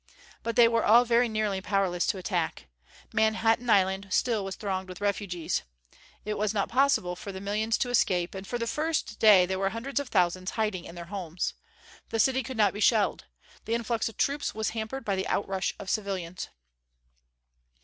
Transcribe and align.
But 0.41 0.55
they 0.55 0.67
were 0.67 0.83
all 0.83 1.05
very 1.05 1.29
nearly 1.29 1.61
powerless 1.61 2.07
to 2.07 2.17
attack. 2.17 2.65
Manhattan 3.13 3.69
Island 3.69 4.07
still 4.09 4.43
was 4.43 4.55
thronged 4.55 4.89
with 4.89 4.99
refugees. 4.99 5.61
It 6.25 6.39
was 6.39 6.55
not 6.55 6.69
possible 6.69 7.15
for 7.15 7.31
the 7.31 7.39
millions 7.39 7.77
to 7.77 7.91
escape; 7.91 8.33
and 8.33 8.47
for 8.47 8.57
the 8.57 8.65
first 8.65 9.19
day 9.19 9.45
there 9.45 9.59
were 9.59 9.69
hundreds 9.69 9.99
of 9.99 10.09
thousands 10.09 10.49
hiding 10.57 10.85
in 10.85 10.95
their 10.95 11.05
homes. 11.13 11.53
The 12.09 12.19
city 12.19 12.41
could 12.41 12.57
not 12.57 12.73
be 12.73 12.79
shelled. 12.79 13.25
The 13.65 13.75
influx 13.75 14.09
of 14.09 14.17
troops 14.17 14.55
was 14.55 14.69
hampered 14.71 15.05
by 15.05 15.15
the 15.15 15.27
outrush 15.29 15.75
of 15.77 15.87
civilians. 15.87 16.47